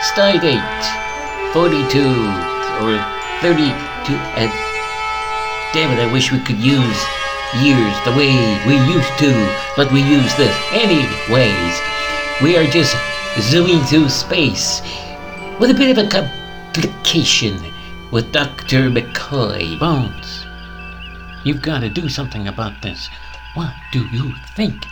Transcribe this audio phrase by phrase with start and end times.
[0.00, 0.62] Stardate
[1.52, 1.98] 42
[2.86, 3.02] or
[3.42, 4.14] 32.
[4.38, 4.50] And
[5.74, 7.00] damn it, I wish we could use
[7.60, 8.30] years the way
[8.66, 9.32] we used to,
[9.76, 11.80] but we use this anyways.
[12.40, 12.94] We are just
[13.40, 14.82] zooming through space
[15.58, 17.58] with a bit of a complication
[18.12, 18.90] with Dr.
[18.90, 19.80] McCoy.
[19.80, 20.46] Bones,
[21.44, 23.08] you've got to do something about this.
[23.54, 24.86] What do you think?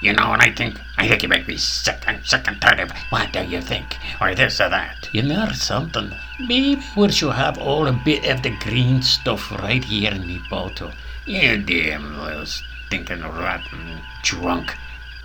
[0.00, 0.78] You know what I think?
[0.96, 3.96] I think you make me sick and sick and tired of what do you think?
[4.20, 5.08] Or this or that.
[5.12, 6.12] You know something?
[6.38, 10.40] Maybe we should have all a bit of the green stuff right here in the
[10.48, 10.92] bottle.
[11.26, 14.74] You damn little stinking rotten drunk.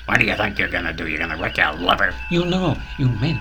[0.06, 1.08] What do you think you're gonna do?
[1.08, 2.14] You're gonna wreck your liver?
[2.30, 3.40] You know, you men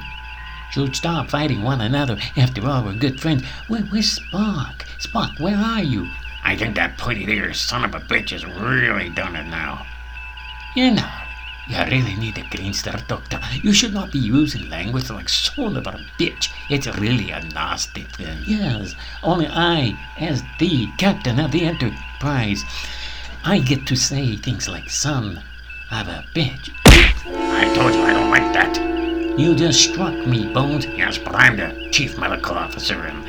[0.73, 2.19] should stop fighting one another.
[2.37, 3.45] After all, we're good friends.
[3.69, 4.80] Where, where's Spock?
[4.99, 6.09] Spock, where are you?
[6.45, 9.87] I think that pretty ear son of a bitch has really done it now.
[10.74, 11.10] You know,
[11.69, 13.41] you really need a green star doctor.
[13.62, 16.51] You should not be using language like son of a bitch.
[16.68, 18.38] It's really a nasty thing.
[18.45, 22.65] Yes, only I, as the captain of the Enterprise,
[23.45, 25.43] I get to say things like son
[25.90, 26.71] of a bitch.
[26.85, 29.38] I told you I don't like that.
[29.38, 30.87] You just struck me, Bones.
[30.87, 33.24] Yes, but I'm the chief medical officer and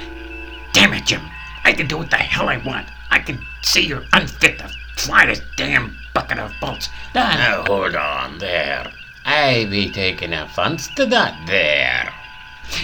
[0.73, 1.22] damn it, Jim.
[1.64, 2.88] I can do what the hell I want.
[3.09, 6.89] I can say you're unfit to fly this damn bucket of bolts.
[7.14, 8.92] Now, now hold on there.
[9.25, 12.14] I be taking offense to that there.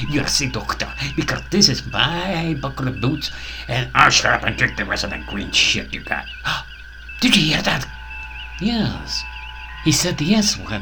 [0.10, 3.32] You see, Doctor, because this is my bucket of boots,
[3.68, 6.26] and I'll shut up and drink the rest of that green shit you got.
[7.22, 7.88] Did you hear that?
[8.62, 9.24] Yes.
[9.84, 10.82] He said the S word.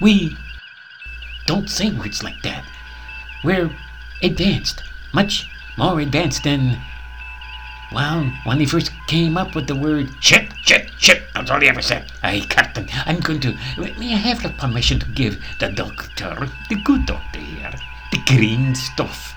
[0.00, 0.36] We
[1.46, 2.64] don't say words like that.
[3.44, 3.70] We're
[4.22, 6.80] advanced, much more advanced than
[7.92, 11.68] well, when he first came up with the word shit, shit, shit, that's all he
[11.68, 12.10] ever said.
[12.22, 13.56] Hey, Captain, I'm going to.
[13.76, 17.72] May I have the permission to give the doctor, the good doctor here,
[18.10, 19.34] the green stuff?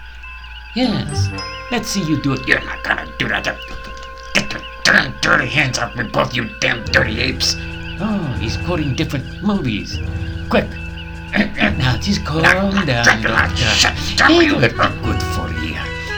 [0.76, 1.30] Yes.
[1.72, 2.48] Let's see you do it.
[2.48, 3.46] You're not gonna do that.
[4.34, 7.56] Get your damn dirty hands off me, both you damn dirty apes.
[8.00, 9.98] Oh, he's quoting different movies.
[10.50, 10.68] Quick.
[11.36, 13.30] now just calm down, Doctor.
[14.28, 15.15] Hey.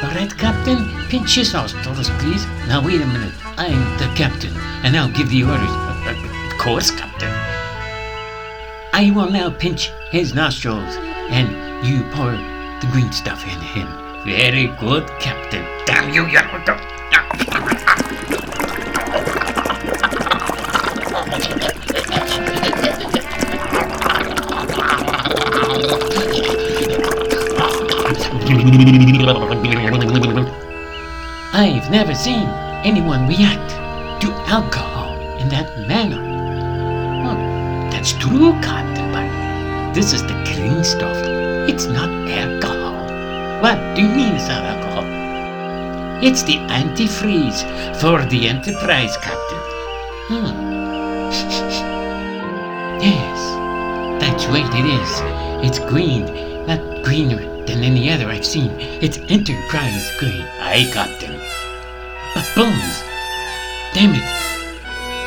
[0.03, 2.45] All right, Captain, pinch his nostrils, please.
[2.67, 3.33] Now, wait a minute.
[3.57, 5.71] I'm the captain, and I'll give the orders.
[6.51, 7.31] Of course, Captain.
[8.93, 10.97] I will now pinch his nostrils,
[11.29, 11.49] and
[11.83, 13.87] you pour the green stuff in him.
[14.23, 15.65] Very good, Captain.
[15.87, 16.37] Damn you, you
[31.53, 32.47] I've never seen
[32.83, 33.71] anyone react
[34.21, 36.21] to alcohol in that manner.
[37.25, 41.15] Oh, that's true, Captain, but this is the green stuff.
[41.69, 42.93] It's not alcohol.
[43.61, 45.05] What do you mean it's not alcohol?
[46.21, 47.63] It's the antifreeze
[48.01, 49.61] for the Enterprise, Captain.
[50.27, 50.45] Hmm.
[53.01, 53.39] yes,
[54.21, 55.21] that's right, it is.
[55.65, 56.25] It's green,
[56.67, 58.71] not greener than any other I've seen.
[58.79, 60.45] It's Enterprise green.
[60.61, 61.39] Aye, Captain.
[62.33, 63.03] But Bones,
[63.93, 64.23] damn it.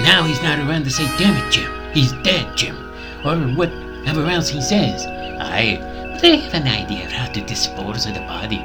[0.03, 1.71] Now he's not around to say, damn it, Jim.
[1.93, 2.77] He's dead, Jim.
[3.25, 5.07] Or whatever else he says.
[5.07, 5.79] Aye,
[6.15, 8.65] but I have an idea of how to dispose of the body.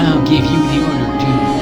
[0.00, 1.57] I'll give you the order to,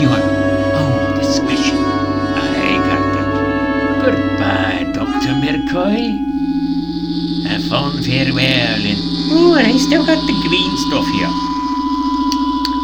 [0.00, 1.78] your own discretion.
[1.78, 3.28] Aye, Captain.
[4.04, 5.34] Goodbye, Dr.
[5.42, 6.04] McCoy.
[7.46, 8.98] Have fun, farewell, and...
[9.30, 11.32] Oh, I still got the green stuff here.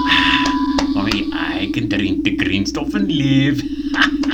[0.06, 3.62] Ah, only I can drink the green stuff and live.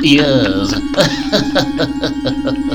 [0.03, 0.73] Yes.